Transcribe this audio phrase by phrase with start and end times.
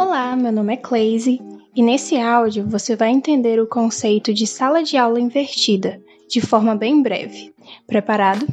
[0.00, 1.40] Olá, meu nome é Cleise
[1.74, 6.76] e nesse áudio você vai entender o conceito de sala de aula invertida de forma
[6.76, 7.52] bem breve.
[7.84, 8.46] Preparado?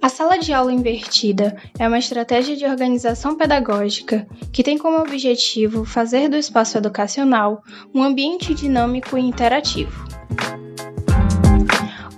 [0.00, 5.84] A sala de aula invertida é uma estratégia de organização pedagógica que tem como objetivo
[5.84, 7.62] fazer do espaço educacional
[7.94, 10.02] um ambiente dinâmico e interativo.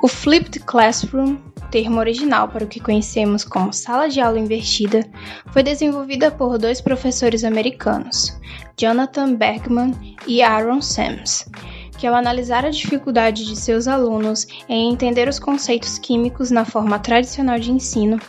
[0.00, 1.36] O Flipped Classroom
[1.74, 5.04] termo original para o que conhecemos como sala de aula invertida,
[5.52, 8.38] foi desenvolvida por dois professores americanos,
[8.76, 9.92] Jonathan Bergman
[10.24, 11.50] e Aaron Sams,
[11.98, 16.96] que ao analisar a dificuldade de seus alunos em entender os conceitos químicos na forma
[17.00, 18.20] tradicional de ensino,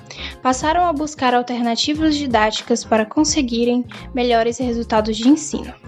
[0.41, 5.84] passaram a buscar alternativas didáticas para conseguirem melhores resultados de ensino.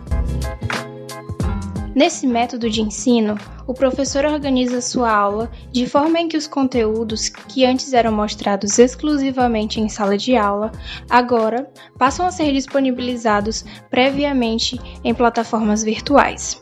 [1.98, 7.28] Nesse método de ensino, o professor organiza sua aula de forma em que os conteúdos
[7.28, 10.72] que antes eram mostrados exclusivamente em sala de aula,
[11.10, 16.62] agora passam a ser disponibilizados previamente em plataformas virtuais.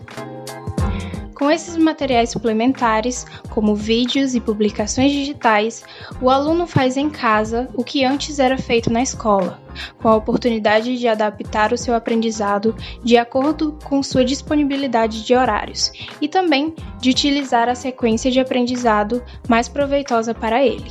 [1.46, 5.84] Com esses materiais suplementares, como vídeos e publicações digitais,
[6.20, 9.62] o aluno faz em casa o que antes era feito na escola,
[10.02, 15.92] com a oportunidade de adaptar o seu aprendizado de acordo com sua disponibilidade de horários
[16.20, 20.90] e também de utilizar a sequência de aprendizado mais proveitosa para ele.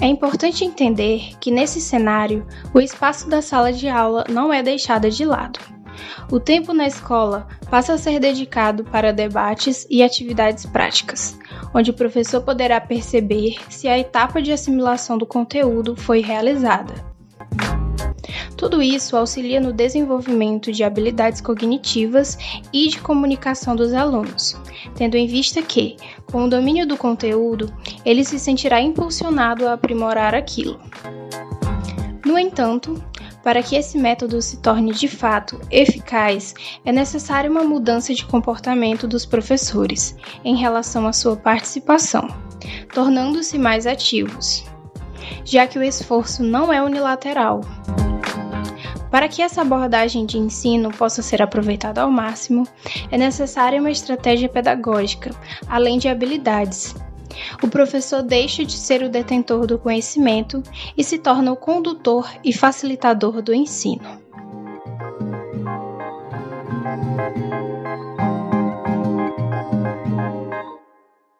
[0.00, 5.10] É importante entender que nesse cenário, o espaço da sala de aula não é deixado
[5.10, 5.75] de lado.
[6.30, 11.38] O tempo na escola passa a ser dedicado para debates e atividades práticas,
[11.74, 16.94] onde o professor poderá perceber se a etapa de assimilação do conteúdo foi realizada.
[18.56, 22.38] Tudo isso auxilia no desenvolvimento de habilidades cognitivas
[22.72, 24.56] e de comunicação dos alunos,
[24.94, 25.96] tendo em vista que,
[26.30, 27.72] com o domínio do conteúdo,
[28.04, 30.80] ele se sentirá impulsionado a aprimorar aquilo.
[32.24, 33.00] No entanto,
[33.46, 36.52] para que esse método se torne de fato eficaz,
[36.84, 42.26] é necessária uma mudança de comportamento dos professores em relação à sua participação,
[42.92, 44.64] tornando-se mais ativos,
[45.44, 47.60] já que o esforço não é unilateral.
[49.12, 52.66] Para que essa abordagem de ensino possa ser aproveitada ao máximo,
[53.12, 55.30] é necessária uma estratégia pedagógica,
[55.68, 56.96] além de habilidades,
[57.62, 60.62] o professor deixa de ser o detentor do conhecimento
[60.96, 64.26] e se torna o condutor e facilitador do ensino.